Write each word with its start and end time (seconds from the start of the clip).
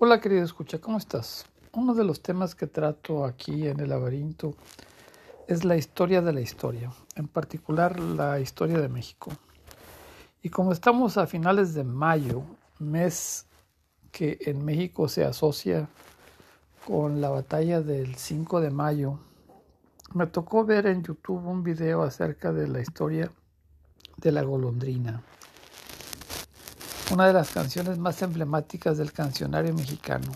Hola 0.00 0.20
querido 0.20 0.44
escucha, 0.44 0.78
¿cómo 0.78 0.96
estás? 0.96 1.44
Uno 1.72 1.92
de 1.92 2.04
los 2.04 2.22
temas 2.22 2.54
que 2.54 2.68
trato 2.68 3.24
aquí 3.24 3.66
en 3.66 3.80
el 3.80 3.88
laberinto 3.88 4.54
es 5.48 5.64
la 5.64 5.76
historia 5.76 6.22
de 6.22 6.32
la 6.32 6.40
historia, 6.40 6.92
en 7.16 7.26
particular 7.26 7.98
la 7.98 8.38
historia 8.38 8.78
de 8.78 8.88
México. 8.88 9.32
Y 10.40 10.50
como 10.50 10.70
estamos 10.70 11.16
a 11.16 11.26
finales 11.26 11.74
de 11.74 11.82
mayo, 11.82 12.44
mes 12.78 13.46
que 14.12 14.38
en 14.42 14.64
México 14.64 15.08
se 15.08 15.24
asocia 15.24 15.88
con 16.86 17.20
la 17.20 17.30
batalla 17.30 17.80
del 17.80 18.14
5 18.14 18.60
de 18.60 18.70
mayo, 18.70 19.18
me 20.14 20.28
tocó 20.28 20.64
ver 20.64 20.86
en 20.86 21.02
YouTube 21.02 21.44
un 21.44 21.64
video 21.64 22.04
acerca 22.04 22.52
de 22.52 22.68
la 22.68 22.80
historia 22.80 23.32
de 24.16 24.30
la 24.30 24.42
golondrina 24.42 25.24
una 27.10 27.26
de 27.26 27.32
las 27.32 27.50
canciones 27.50 27.98
más 27.98 28.20
emblemáticas 28.22 28.98
del 28.98 29.12
cancionario 29.12 29.72
mexicano. 29.72 30.30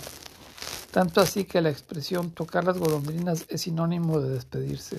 Tanto 0.90 1.20
así 1.20 1.44
que 1.44 1.60
la 1.60 1.70
expresión 1.70 2.30
tocar 2.30 2.64
las 2.64 2.78
golondrinas 2.78 3.44
es 3.48 3.62
sinónimo 3.62 4.20
de 4.20 4.30
despedirse. 4.30 4.98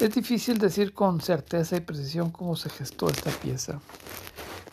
Es 0.00 0.14
difícil 0.14 0.58
decir 0.58 0.94
con 0.94 1.20
certeza 1.20 1.76
y 1.76 1.80
precisión 1.80 2.30
cómo 2.30 2.56
se 2.56 2.70
gestó 2.70 3.10
esta 3.10 3.30
pieza. 3.30 3.80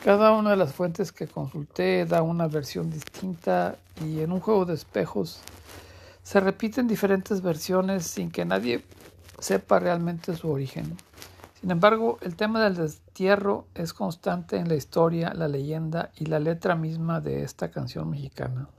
Cada 0.03 0.31
una 0.31 0.51
de 0.51 0.57
las 0.57 0.73
fuentes 0.73 1.11
que 1.11 1.27
consulté 1.27 2.05
da 2.05 2.21
una 2.21 2.47
versión 2.47 2.91
distinta 2.91 3.77
y 4.05 4.19
en 4.19 4.31
un 4.31 4.39
juego 4.39 4.65
de 4.65 4.75
espejos 4.75 5.39
se 6.23 6.39
repiten 6.39 6.87
diferentes 6.87 7.41
versiones 7.41 8.05
sin 8.05 8.31
que 8.31 8.45
nadie 8.45 8.85
sepa 9.39 9.79
realmente 9.79 10.35
su 10.35 10.49
origen. 10.49 10.95
Sin 11.65 11.71
embargo, 11.71 12.19
el 12.21 12.35
tema 12.35 12.63
del 12.63 12.75
destierro 12.75 13.65
es 13.73 13.91
constante 13.91 14.57
en 14.57 14.67
la 14.67 14.75
historia, 14.75 15.33
la 15.33 15.47
leyenda 15.47 16.11
y 16.15 16.27
la 16.27 16.37
letra 16.37 16.75
misma 16.75 17.21
de 17.21 17.41
esta 17.41 17.71
canción 17.71 18.07
mexicana. 18.07 18.69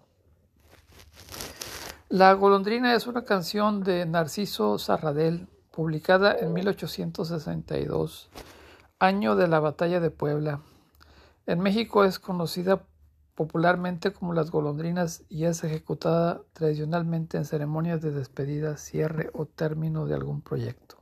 La 2.09 2.33
golondrina 2.35 2.95
es 2.95 3.09
una 3.09 3.25
canción 3.25 3.83
de 3.83 4.07
Narciso 4.07 4.79
Sarradel, 4.79 5.49
publicada 5.73 6.37
en 6.39 6.53
1862, 6.53 8.31
año 9.01 9.35
de 9.35 9.49
la 9.49 9.59
batalla 9.59 9.99
de 9.99 10.11
Puebla. 10.11 10.61
En 11.47 11.59
México 11.59 12.05
es 12.05 12.21
conocida 12.21 12.85
popularmente 13.35 14.13
como 14.13 14.33
las 14.33 14.53
golondrinas 14.53 15.25
y 15.29 15.47
es 15.47 15.65
ejecutada 15.65 16.43
tradicionalmente 16.53 17.37
en 17.37 17.47
ceremonias 17.47 18.01
de 18.01 18.13
despedida, 18.13 18.77
cierre 18.77 19.31
o 19.33 19.45
término 19.45 20.07
de 20.07 20.15
algún 20.15 20.41
proyecto. 20.41 20.99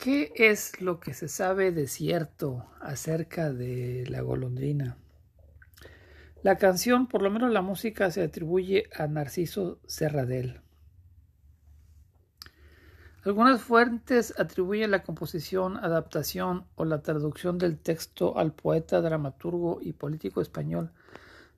¿Qué 0.00 0.32
es 0.34 0.80
lo 0.80 0.98
que 0.98 1.12
se 1.12 1.28
sabe 1.28 1.72
de 1.72 1.86
cierto 1.86 2.64
acerca 2.80 3.52
de 3.52 4.06
la 4.08 4.22
golondrina? 4.22 4.96
La 6.42 6.56
canción, 6.56 7.06
por 7.06 7.20
lo 7.20 7.30
menos 7.30 7.52
la 7.52 7.60
música, 7.60 8.10
se 8.10 8.22
atribuye 8.22 8.88
a 8.96 9.06
Narciso 9.08 9.78
Serradel. 9.86 10.62
Algunas 13.26 13.60
fuentes 13.60 14.32
atribuyen 14.38 14.90
la 14.90 15.02
composición, 15.02 15.76
adaptación 15.76 16.64
o 16.76 16.86
la 16.86 17.02
traducción 17.02 17.58
del 17.58 17.78
texto 17.78 18.38
al 18.38 18.54
poeta, 18.54 19.02
dramaturgo 19.02 19.80
y 19.82 19.92
político 19.92 20.40
español 20.40 20.92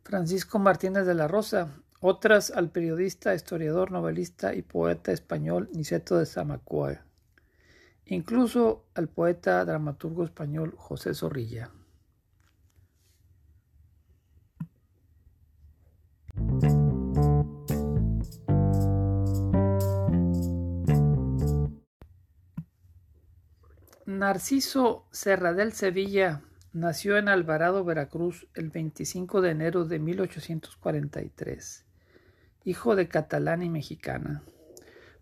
Francisco 0.02 0.58
Martínez 0.58 1.06
de 1.06 1.14
la 1.14 1.28
Rosa, 1.28 1.68
otras 2.00 2.50
al 2.50 2.70
periodista, 2.70 3.36
historiador, 3.36 3.92
novelista 3.92 4.52
y 4.52 4.62
poeta 4.62 5.12
español 5.12 5.70
Niceto 5.72 6.18
de 6.18 6.26
Zamacoa 6.26 7.04
incluso 8.14 8.84
al 8.94 9.08
poeta 9.08 9.64
dramaturgo 9.64 10.24
español 10.24 10.74
José 10.76 11.14
Zorrilla. 11.14 11.70
Narciso 24.04 25.06
Serradel 25.10 25.72
Sevilla 25.72 26.42
nació 26.72 27.16
en 27.16 27.28
Alvarado, 27.28 27.84
Veracruz, 27.84 28.46
el 28.54 28.70
25 28.70 29.40
de 29.40 29.50
enero 29.50 29.84
de 29.84 29.98
1843, 29.98 31.86
hijo 32.64 32.94
de 32.94 33.08
catalán 33.08 33.62
y 33.62 33.70
mexicana. 33.70 34.42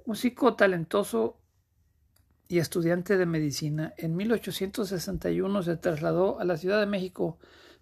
Músico 0.06 0.56
talentoso 0.56 1.40
y 2.50 2.58
estudiante 2.58 3.16
de 3.16 3.26
medicina, 3.26 3.94
en 3.96 4.16
1861 4.16 5.62
se 5.62 5.76
trasladó 5.76 6.40
a 6.40 6.44
la 6.44 6.56
Ciudad 6.56 6.80
de 6.80 6.86
México 6.86 7.38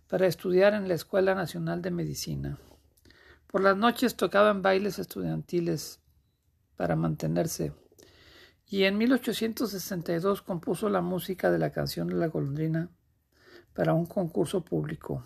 para 0.09 0.27
estudiar 0.27 0.75
en 0.75 0.89
la 0.89 0.95
Escuela 0.95 1.35
Nacional 1.35 1.81
de 1.81 1.91
Medicina. 1.91 2.59
Por 3.47 3.63
las 3.63 3.79
noches 3.79 4.15
tocaba 4.15 4.51
en 4.51 4.61
bailes 4.61 4.99
estudiantiles 4.99 6.01
para 6.77 6.97
mantenerse 6.97 7.73
y 8.67 8.85
en 8.85 8.99
1862 8.99 10.43
compuso 10.43 10.91
la 10.91 11.01
música 11.01 11.51
de 11.51 11.59
la 11.59 11.71
canción 11.71 12.09
de 12.09 12.17
la 12.17 12.27
golondrina 12.27 12.91
para 13.73 13.95
un 13.95 14.05
concurso 14.05 14.67
público, 14.67 15.25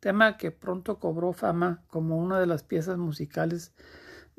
tema 0.00 0.36
que 0.36 0.50
pronto 0.50 0.98
cobró 0.98 1.32
fama 1.32 1.84
como 1.86 2.18
una 2.18 2.40
de 2.40 2.46
las 2.46 2.64
piezas 2.64 2.98
musicales 2.98 3.72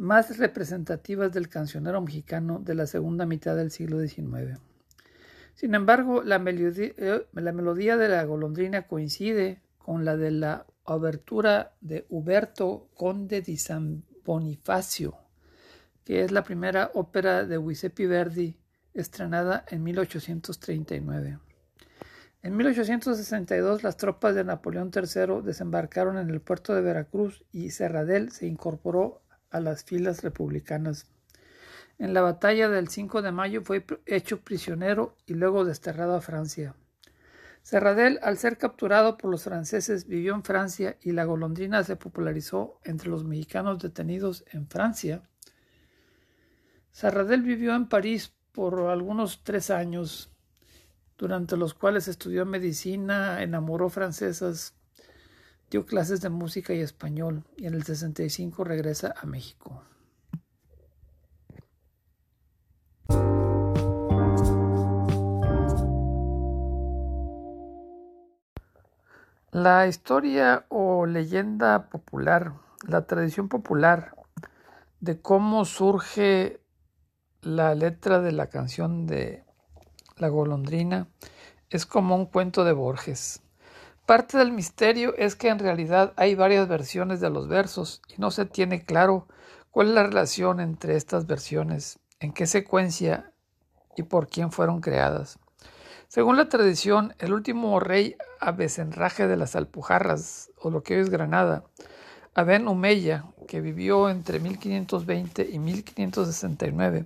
más 0.01 0.39
representativas 0.39 1.31
del 1.31 1.47
cancionero 1.47 2.01
mexicano 2.01 2.57
de 2.59 2.73
la 2.73 2.87
segunda 2.87 3.27
mitad 3.27 3.55
del 3.55 3.69
siglo 3.69 3.99
XIX. 3.99 4.59
Sin 5.53 5.75
embargo, 5.75 6.23
la 6.23 6.39
melodía, 6.39 6.91
eh, 6.97 7.27
la 7.33 7.51
melodía 7.51 7.97
de 7.97 8.09
la 8.09 8.23
golondrina 8.23 8.87
coincide 8.87 9.61
con 9.77 10.03
la 10.03 10.17
de 10.17 10.31
la 10.31 10.65
obertura 10.85 11.75
de 11.81 12.07
Huberto 12.09 12.89
Conde 12.95 13.41
di 13.41 13.57
San 13.57 14.03
Bonifacio, 14.25 15.19
que 16.03 16.23
es 16.23 16.31
la 16.31 16.43
primera 16.43 16.89
ópera 16.95 17.45
de 17.45 17.57
Giuseppe 17.57 18.07
Verdi 18.07 18.57
estrenada 18.95 19.65
en 19.69 19.83
1839. 19.83 21.37
En 22.41 22.57
1862 22.57 23.83
las 23.83 23.97
tropas 23.97 24.33
de 24.33 24.43
Napoleón 24.43 24.89
III 24.95 25.43
desembarcaron 25.43 26.17
en 26.17 26.31
el 26.31 26.41
puerto 26.41 26.73
de 26.73 26.81
Veracruz 26.81 27.45
y 27.51 27.69
Serradel 27.69 28.31
se 28.31 28.47
incorporó 28.47 29.21
a 29.51 29.59
las 29.59 29.83
filas 29.83 30.23
republicanas. 30.23 31.05
En 31.99 32.13
la 32.13 32.21
batalla 32.21 32.67
del 32.67 32.87
5 32.87 33.21
de 33.21 33.31
mayo 33.31 33.61
fue 33.63 33.85
hecho 34.07 34.41
prisionero 34.41 35.15
y 35.27 35.35
luego 35.35 35.65
desterrado 35.65 36.15
a 36.15 36.21
Francia. 36.21 36.73
Serradel, 37.61 38.19
al 38.23 38.37
ser 38.37 38.57
capturado 38.57 39.17
por 39.17 39.29
los 39.29 39.43
franceses, 39.43 40.07
vivió 40.07 40.33
en 40.33 40.43
Francia 40.43 40.97
y 41.01 41.11
la 41.11 41.25
golondrina 41.25 41.83
se 41.83 41.95
popularizó 41.95 42.79
entre 42.83 43.09
los 43.09 43.23
mexicanos 43.23 43.77
detenidos 43.77 44.43
en 44.51 44.67
Francia. 44.67 45.21
Serradel 46.91 47.43
vivió 47.43 47.75
en 47.75 47.87
París 47.87 48.33
por 48.51 48.89
algunos 48.89 49.43
tres 49.43 49.69
años, 49.69 50.31
durante 51.17 51.55
los 51.55 51.75
cuales 51.75 52.07
estudió 52.07 52.45
medicina, 52.45 53.43
enamoró 53.43 53.89
francesas, 53.89 54.73
Dio 55.71 55.85
clases 55.85 56.19
de 56.19 56.27
música 56.27 56.73
y 56.73 56.81
español 56.81 57.45
y 57.55 57.65
en 57.65 57.75
el 57.75 57.83
65 57.83 58.65
regresa 58.65 59.15
a 59.17 59.25
México. 59.25 59.81
La 69.51 69.87
historia 69.87 70.65
o 70.67 71.05
leyenda 71.05 71.89
popular, 71.89 72.51
la 72.85 73.07
tradición 73.07 73.47
popular 73.47 74.13
de 74.99 75.21
cómo 75.21 75.63
surge 75.63 76.59
la 77.41 77.75
letra 77.75 78.19
de 78.19 78.33
la 78.33 78.47
canción 78.47 79.07
de 79.07 79.45
La 80.17 80.27
golondrina 80.27 81.07
es 81.69 81.85
como 81.85 82.17
un 82.17 82.25
cuento 82.25 82.65
de 82.65 82.73
Borges. 82.73 83.41
Parte 84.11 84.37
del 84.37 84.51
misterio 84.51 85.15
es 85.15 85.37
que 85.37 85.47
en 85.47 85.57
realidad 85.57 86.11
hay 86.17 86.35
varias 86.35 86.67
versiones 86.67 87.21
de 87.21 87.29
los 87.29 87.47
versos 87.47 88.01
y 88.09 88.19
no 88.19 88.29
se 88.29 88.43
tiene 88.43 88.83
claro 88.83 89.25
cuál 89.69 89.87
es 89.87 89.93
la 89.93 90.03
relación 90.03 90.59
entre 90.59 90.97
estas 90.97 91.27
versiones, 91.27 91.97
en 92.19 92.33
qué 92.33 92.45
secuencia 92.45 93.31
y 93.95 94.03
por 94.03 94.27
quién 94.27 94.51
fueron 94.51 94.81
creadas. 94.81 95.39
Según 96.09 96.35
la 96.35 96.49
tradición, 96.49 97.15
el 97.19 97.31
último 97.31 97.79
rey 97.79 98.17
Abecenraje 98.41 99.27
de 99.27 99.37
las 99.37 99.55
Alpujarras, 99.55 100.51
o 100.59 100.71
lo 100.71 100.83
que 100.83 100.95
hoy 100.95 101.03
es 101.03 101.09
Granada, 101.09 101.63
Aben 102.35 102.67
Humeya, 102.67 103.23
que 103.47 103.61
vivió 103.61 104.09
entre 104.09 104.41
1520 104.41 105.47
y 105.49 105.57
1569, 105.57 107.05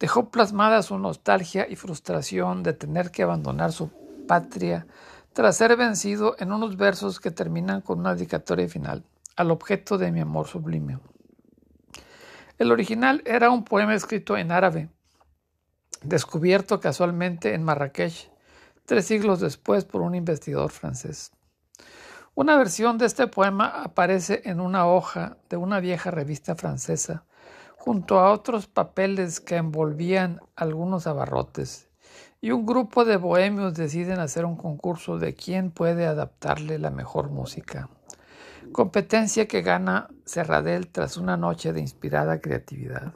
dejó 0.00 0.30
plasmada 0.30 0.82
su 0.82 0.98
nostalgia 0.98 1.68
y 1.70 1.76
frustración 1.76 2.64
de 2.64 2.72
tener 2.72 3.12
que 3.12 3.22
abandonar 3.22 3.70
su 3.70 3.92
patria 4.26 4.88
tras 5.36 5.58
ser 5.58 5.76
vencido 5.76 6.34
en 6.38 6.50
unos 6.50 6.78
versos 6.78 7.20
que 7.20 7.30
terminan 7.30 7.82
con 7.82 7.98
una 7.98 8.14
dedicatoria 8.14 8.70
final, 8.70 9.04
al 9.36 9.50
objeto 9.50 9.98
de 9.98 10.10
mi 10.10 10.20
amor 10.20 10.46
sublime. 10.46 10.98
El 12.56 12.72
original 12.72 13.22
era 13.26 13.50
un 13.50 13.62
poema 13.62 13.94
escrito 13.94 14.38
en 14.38 14.50
árabe, 14.50 14.88
descubierto 16.00 16.80
casualmente 16.80 17.52
en 17.52 17.64
Marrakech, 17.64 18.30
tres 18.86 19.04
siglos 19.04 19.40
después 19.40 19.84
por 19.84 20.00
un 20.00 20.14
investigador 20.14 20.70
francés. 20.70 21.32
Una 22.34 22.56
versión 22.56 22.96
de 22.96 23.04
este 23.04 23.26
poema 23.26 23.66
aparece 23.66 24.40
en 24.46 24.58
una 24.58 24.86
hoja 24.86 25.36
de 25.50 25.58
una 25.58 25.80
vieja 25.80 26.10
revista 26.10 26.54
francesa, 26.54 27.26
junto 27.76 28.20
a 28.20 28.32
otros 28.32 28.68
papeles 28.68 29.40
que 29.40 29.56
envolvían 29.56 30.40
algunos 30.54 31.06
abarrotes, 31.06 31.90
y 32.40 32.50
un 32.50 32.66
grupo 32.66 33.04
de 33.04 33.16
bohemios 33.16 33.74
deciden 33.74 34.20
hacer 34.20 34.44
un 34.44 34.56
concurso 34.56 35.18
de 35.18 35.34
quién 35.34 35.70
puede 35.70 36.06
adaptarle 36.06 36.78
la 36.78 36.90
mejor 36.90 37.30
música. 37.30 37.88
Competencia 38.72 39.46
que 39.46 39.62
gana 39.62 40.08
Serradel 40.24 40.88
tras 40.88 41.16
una 41.16 41.36
noche 41.36 41.72
de 41.72 41.80
inspirada 41.80 42.40
creatividad. 42.40 43.14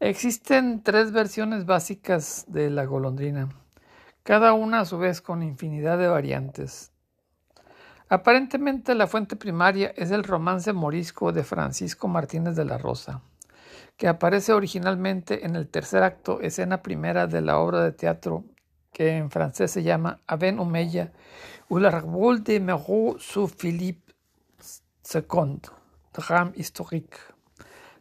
Existen 0.00 0.82
tres 0.82 1.12
versiones 1.12 1.66
básicas 1.66 2.46
de 2.48 2.70
la 2.70 2.86
golondrina, 2.86 3.50
cada 4.22 4.54
una 4.54 4.80
a 4.80 4.84
su 4.86 4.98
vez 4.98 5.20
con 5.20 5.42
infinidad 5.42 5.98
de 5.98 6.08
variantes. 6.08 6.89
Aparentemente 8.12 8.96
la 8.96 9.06
fuente 9.06 9.36
primaria 9.36 9.92
es 9.94 10.10
el 10.10 10.24
romance 10.24 10.72
morisco 10.72 11.30
de 11.30 11.44
Francisco 11.44 12.08
Martínez 12.08 12.56
de 12.56 12.64
la 12.64 12.76
Rosa, 12.76 13.22
que 13.96 14.08
aparece 14.08 14.52
originalmente 14.52 15.46
en 15.46 15.54
el 15.54 15.68
tercer 15.68 16.02
acto, 16.02 16.40
escena 16.40 16.82
primera 16.82 17.28
de 17.28 17.40
la 17.40 17.58
obra 17.58 17.84
de 17.84 17.92
teatro 17.92 18.42
que 18.92 19.16
en 19.16 19.30
francés 19.30 19.70
se 19.70 19.84
llama 19.84 20.18
Aven 20.26 20.58
Humeya 20.58 21.12
ou 21.68 21.78
l'arbre 21.78 22.42
de 22.42 22.58
Meroux 22.58 23.14
sous 23.22 23.46
Philippe 23.46 24.12
II, 25.06 25.70
drame 26.12 26.50
historique 26.56 27.16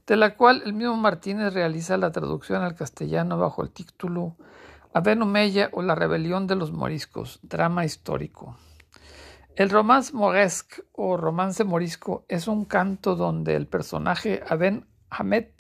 de 0.08 0.16
la 0.16 0.36
cual 0.36 0.64
el 0.66 0.74
mismo 0.74 0.98
Martínez 0.98 1.54
realiza 1.54 1.98
la 1.98 2.12
traducción 2.12 2.64
al 2.64 2.74
castellano 2.74 3.38
bajo 3.38 3.62
el 3.62 3.70
título 3.70 4.36
Aben 4.92 5.22
o 5.22 5.82
la 5.84 5.94
rebelión 5.94 6.48
de 6.48 6.56
los 6.56 6.72
moriscos, 6.72 7.38
drama 7.44 7.86
histórico. 7.86 8.58
El 9.60 9.70
romance 9.70 10.14
moresque 10.14 10.84
o 10.94 11.18
romance 11.18 11.66
morisco 11.66 12.24
es 12.30 12.48
un 12.48 12.64
canto 12.64 13.18
donde 13.18 13.58
el 13.58 13.68
personaje 13.68 14.42
Aben 14.48 14.88
Hamet 15.10 15.52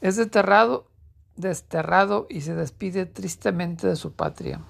es 0.00 0.16
desterrado, 0.16 0.88
desterrado 1.36 2.26
y 2.30 2.40
se 2.40 2.54
despide 2.54 3.04
tristemente 3.04 3.88
de 3.88 3.96
su 3.96 4.14
patria. 4.14 4.62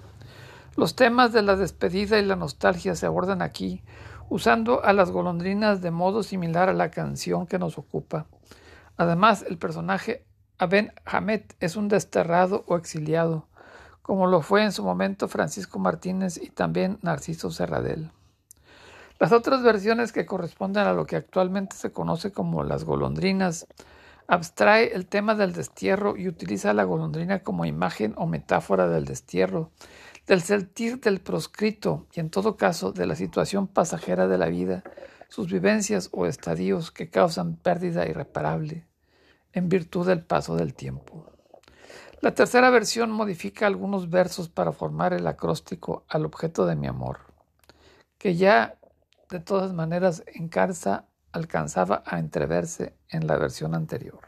Los 0.75 0.97
temas 0.97 1.33
de 1.33 1.43
la 1.43 1.55
despedida 1.55 2.19
y 2.19 2.25
la 2.25 2.35
nostalgia 2.35 2.97
se 2.97 3.07
abordan 3.07 3.41
aquí, 3.41 3.85
usando 4.31 4.83
a 4.83 4.93
las 4.93 5.13
golondrinas 5.13 5.81
de 5.81 5.93
modo 5.93 6.25
similar 6.25 6.69
a 6.69 6.75
la 6.75 6.91
canción 6.91 7.47
que 7.47 7.61
nos 7.61 7.79
ocupa 7.79 8.27
Además, 8.97 9.45
el 9.49 9.59
personaje 9.59 10.27
Aben 10.59 10.93
Hamet 11.05 11.55
es 11.61 11.77
un 11.77 11.87
desterrado 11.87 12.65
o 12.67 12.75
exiliado, 12.77 13.47
como 14.03 14.27
lo 14.27 14.41
fue 14.43 14.65
en 14.65 14.73
su 14.73 14.83
momento 14.83 15.29
Francisco 15.29 15.79
Martínez 15.79 16.37
y 16.37 16.51
también 16.51 16.99
Narciso 17.03 17.53
Serradel. 17.53 18.11
Las 19.19 19.33
otras 19.33 19.63
versiones 19.63 20.13
que 20.13 20.27
corresponden 20.27 20.87
a 20.87 20.93
lo 20.93 21.07
que 21.07 21.17
actualmente 21.17 21.77
se 21.77 21.91
conoce 21.91 22.33
como 22.33 22.65
las 22.65 22.85
golondrinas 22.85 23.67
abstrae 24.27 24.95
el 24.95 25.07
tema 25.07 25.35
del 25.35 25.53
destierro 25.53 26.17
y 26.17 26.29
utiliza 26.29 26.75
la 26.75 26.85
golondrina 26.85 27.43
como 27.43 27.65
imagen 27.65 28.13
o 28.17 28.27
metáfora 28.27 28.89
del 28.89 29.05
destierro, 29.05 29.71
del 30.27 30.43
sentir 30.43 31.01
del 31.01 31.21
proscrito 31.21 32.07
y 32.13 32.21
en 32.21 32.31
todo 32.31 32.57
caso 32.57 32.93
de 32.93 33.07
la 33.07 33.15
situación 33.15 33.69
pasajera 33.69 34.27
de 34.27 34.39
la 34.39 34.47
vida 34.47 34.83
sus 35.29 35.51
vivencias 35.51 36.09
o 36.13 36.27
estadios 36.27 36.91
que 36.91 37.09
causan 37.09 37.57
pérdida 37.57 38.07
irreparable 38.07 38.87
en 39.53 39.69
virtud 39.69 40.07
del 40.07 40.23
paso 40.23 40.57
del 40.57 40.75
tiempo. 40.75 41.27
La 42.21 42.35
tercera 42.35 42.71
versión 42.71 43.11
modifica 43.11 43.67
algunos 43.67 44.11
versos 44.11 44.49
para 44.49 44.73
formar 44.73 45.13
el 45.13 45.27
acróstico 45.27 46.05
al 46.09 46.25
objeto 46.25 46.67
de 46.67 46.77
mi 46.77 46.87
amor, 46.87 47.21
que 48.19 48.37
ya 48.37 48.77
de 49.31 49.41
todas 49.41 49.73
maneras 49.73 50.23
en 50.27 50.49
Carza 50.49 51.07
alcanzaba 51.33 52.03
a 52.07 52.19
entreverse 52.19 52.97
en 53.09 53.27
la 53.27 53.37
versión 53.37 53.75
anterior. 53.75 54.21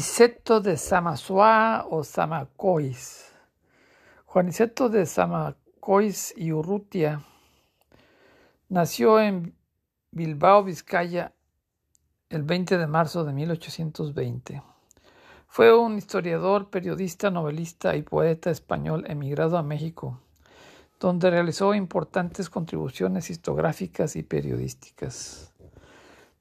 Juaniceto 0.00 0.62
de 0.62 0.78
Samasoa 0.78 1.86
o 1.90 2.04
Samacois. 2.04 3.34
Juaniceto 4.24 4.88
de 4.88 5.04
Samacois 5.04 6.32
y 6.38 6.52
Urrutia 6.52 7.20
nació 8.70 9.20
en 9.20 9.54
Bilbao, 10.10 10.64
Vizcaya, 10.64 11.34
el 12.30 12.44
20 12.44 12.78
de 12.78 12.86
marzo 12.86 13.24
de 13.24 13.32
1820. 13.32 14.62
Fue 15.48 15.76
un 15.76 15.98
historiador, 15.98 16.70
periodista, 16.70 17.30
novelista 17.30 17.96
y 17.96 18.02
poeta 18.02 18.50
español 18.50 19.04
emigrado 19.08 19.58
a 19.58 19.62
México, 19.62 20.20
donde 20.98 21.28
realizó 21.28 21.74
importantes 21.74 22.48
contribuciones 22.48 23.30
historiográficas 23.30 24.16
y 24.16 24.22
periodísticas. 24.22 25.52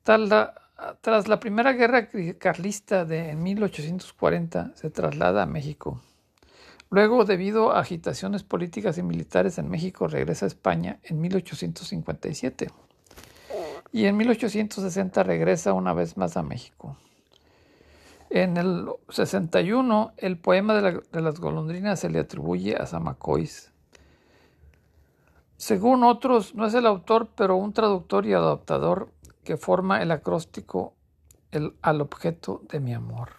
Tal 0.03 0.29
la 0.29 0.53
tras 1.01 1.27
la 1.27 1.39
Primera 1.39 1.73
Guerra 1.73 2.09
Carlista 2.37 3.03
de 3.03 3.35
1840 3.35 4.71
se 4.75 4.89
traslada 4.89 5.43
a 5.43 5.45
México. 5.45 6.01
Luego, 6.89 7.25
debido 7.25 7.71
a 7.71 7.81
agitaciones 7.81 8.43
políticas 8.43 8.97
y 8.97 9.03
militares 9.03 9.57
en 9.57 9.69
México, 9.69 10.07
regresa 10.07 10.45
a 10.45 10.47
España 10.47 10.99
en 11.03 11.19
1857. 11.19 12.69
Y 13.91 14.05
en 14.05 14.17
1860 14.17 15.23
regresa 15.23 15.73
una 15.73 15.93
vez 15.93 16.17
más 16.17 16.37
a 16.37 16.43
México. 16.43 16.95
En 18.29 18.57
el 18.57 18.87
61, 19.09 20.13
el 20.17 20.37
poema 20.37 20.75
de, 20.75 21.01
las 21.19 21.39
golondrinas 21.39 21.99
se 21.99 22.09
le 22.09 22.19
atribuye 22.19 22.75
a 22.75 22.85
Zamacois. 22.85 23.71
Según 25.57 26.03
otros, 26.03 26.53
no 26.53 26.67
es 26.67 26.73
el 26.75 26.85
autor, 26.85 27.29
pero 27.35 27.55
un 27.55 27.73
traductor 27.73 28.27
y 28.27 28.33
adaptador 28.33 29.11
que 29.43 29.57
forma 29.57 30.01
el 30.03 30.11
acróstico 30.11 30.93
el, 31.51 31.73
al 31.81 32.01
objeto 32.01 32.61
de 32.69 32.79
mi 32.79 32.93
amor. 32.93 33.38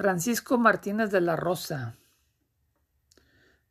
Francisco 0.00 0.56
Martínez 0.56 1.10
de 1.10 1.20
la 1.20 1.36
Rosa. 1.36 1.94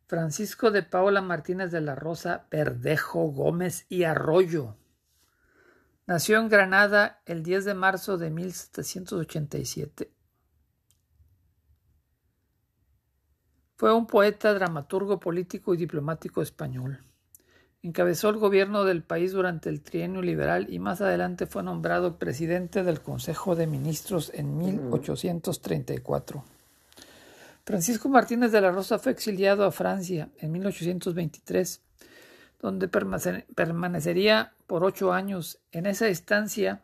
Francisco 0.06 0.70
de 0.70 0.84
Paula 0.84 1.22
Martínez 1.22 1.72
de 1.72 1.80
la 1.80 1.96
Rosa, 1.96 2.46
Verdejo, 2.52 3.32
Gómez 3.32 3.84
y 3.88 4.04
Arroyo. 4.04 4.76
Nació 6.06 6.38
en 6.38 6.48
Granada 6.48 7.20
el 7.26 7.42
10 7.42 7.64
de 7.64 7.74
marzo 7.74 8.16
de 8.16 8.30
1787 8.30 10.14
Fue 13.74 13.92
un 13.92 14.06
poeta, 14.06 14.54
dramaturgo, 14.54 15.18
político 15.18 15.74
y 15.74 15.78
diplomático 15.78 16.42
español. 16.42 17.09
Encabezó 17.82 18.28
el 18.28 18.36
gobierno 18.36 18.84
del 18.84 19.02
país 19.02 19.32
durante 19.32 19.70
el 19.70 19.80
trienio 19.80 20.20
liberal 20.20 20.66
y 20.68 20.78
más 20.78 21.00
adelante 21.00 21.46
fue 21.46 21.62
nombrado 21.62 22.18
presidente 22.18 22.82
del 22.82 23.00
Consejo 23.00 23.56
de 23.56 23.66
Ministros 23.66 24.30
en 24.34 24.58
1834. 24.58 26.44
Francisco 27.64 28.10
Martínez 28.10 28.52
de 28.52 28.60
la 28.60 28.70
Rosa 28.70 28.98
fue 28.98 29.12
exiliado 29.12 29.64
a 29.64 29.72
Francia 29.72 30.28
en 30.38 30.52
1823, 30.52 31.80
donde 32.60 32.88
permanecería 32.88 34.52
por 34.66 34.84
ocho 34.84 35.14
años. 35.14 35.58
En 35.72 35.86
esa 35.86 36.08
estancia 36.08 36.82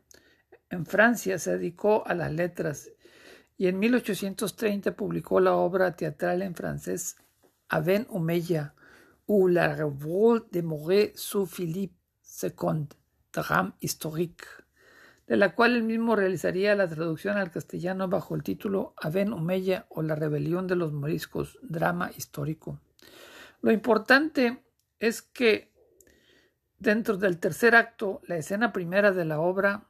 en 0.71 0.87
Francia 0.87 1.39
se 1.39 1.59
dedicó 1.59 2.07
a 2.07 2.15
las 2.15 2.33
letras 2.33 2.91
y 3.59 3.67
en 3.67 3.79
1830 3.79 4.97
publicó 4.97 5.41
la 5.41 5.57
obra 5.57 5.95
teatral 5.95 6.41
en 6.41 6.55
francés 6.55 7.17
Aven 7.69 8.07
Omeya 8.09 8.73
ou 9.27 9.49
la 9.49 9.75
révolte 9.75 10.53
de 10.53 10.63
Moret 10.63 11.13
sous 11.17 11.47
Philippe 11.47 11.97
II, 12.43 12.89
drame 13.33 13.73
historique, 13.81 14.47
de 15.27 15.37
la 15.37 15.55
cual 15.55 15.77
él 15.77 15.83
mismo 15.83 16.15
realizaría 16.15 16.75
la 16.77 16.89
traducción 16.89 17.37
al 17.37 17.51
castellano 17.51 18.09
bajo 18.09 18.35
el 18.37 18.43
título 18.43 18.95
Aven 18.97 19.33
Omeya 19.33 19.87
o 19.89 20.03
la 20.03 20.15
rebelión 20.15 20.67
de 20.67 20.77
los 20.77 20.93
moriscos, 20.93 21.59
drama 21.63 22.11
histórico. 22.17 22.81
Lo 23.61 23.73
importante 23.73 24.63
es 25.01 25.23
que 25.23 25.73
dentro 26.79 27.17
del 27.17 27.39
tercer 27.39 27.75
acto, 27.75 28.21
la 28.27 28.37
escena 28.37 28.73
primera 28.73 29.13
de 29.13 29.25
la 29.25 29.41
obra 29.41 29.89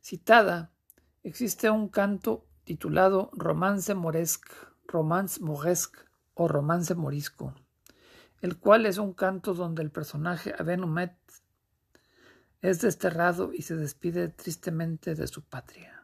citada, 0.00 0.72
existe 1.22 1.70
un 1.70 1.88
canto 1.88 2.44
titulado 2.64 3.30
Romance 3.34 3.94
Moresque, 3.94 4.52
Romance 4.88 5.40
Moresque 5.40 6.00
o 6.34 6.48
Romance 6.48 6.94
Morisco, 6.94 7.54
el 8.42 8.58
cual 8.58 8.86
es 8.86 8.98
un 8.98 9.14
canto 9.14 9.54
donde 9.54 9.82
el 9.82 9.90
personaje 9.92 10.52
Abenumet 10.58 11.16
es 12.60 12.80
desterrado 12.80 13.52
y 13.52 13.62
se 13.62 13.76
despide 13.76 14.28
tristemente 14.28 15.14
de 15.14 15.28
su 15.28 15.44
patria. 15.44 16.02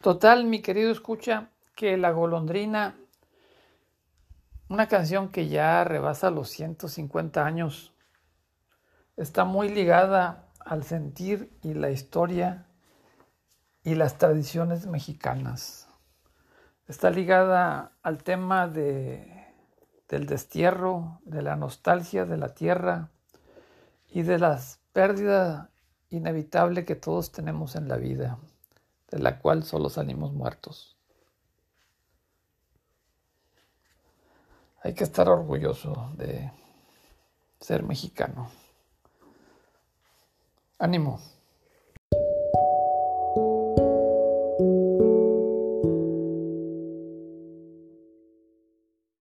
Total, 0.00 0.44
mi 0.44 0.62
querido 0.62 0.92
escucha, 0.92 1.50
que 1.74 1.96
La 1.96 2.12
Golondrina, 2.12 2.96
una 4.68 4.86
canción 4.86 5.28
que 5.28 5.48
ya 5.48 5.82
rebasa 5.82 6.30
los 6.30 6.50
150 6.50 7.44
años, 7.44 7.92
está 9.16 9.44
muy 9.44 9.68
ligada 9.68 10.47
al 10.68 10.84
sentir 10.84 11.58
y 11.62 11.72
la 11.72 11.90
historia 11.90 12.66
y 13.82 13.94
las 13.94 14.18
tradiciones 14.18 14.86
mexicanas. 14.86 15.88
Está 16.86 17.10
ligada 17.10 17.92
al 18.02 18.22
tema 18.22 18.68
de, 18.68 19.46
del 20.08 20.26
destierro, 20.26 21.20
de 21.24 21.40
la 21.40 21.56
nostalgia 21.56 22.26
de 22.26 22.36
la 22.36 22.54
tierra 22.54 23.10
y 24.10 24.22
de 24.22 24.38
las 24.38 24.80
pérdidas 24.92 25.68
inevitable 26.10 26.84
que 26.84 26.96
todos 26.96 27.32
tenemos 27.32 27.74
en 27.74 27.88
la 27.88 27.96
vida, 27.96 28.38
de 29.10 29.20
la 29.20 29.38
cual 29.38 29.64
solo 29.64 29.88
salimos 29.88 30.34
muertos. 30.34 30.98
Hay 34.82 34.94
que 34.94 35.04
estar 35.04 35.28
orgulloso 35.30 36.12
de 36.16 36.52
ser 37.58 37.82
mexicano. 37.82 38.50
Ánimo. 40.78 41.20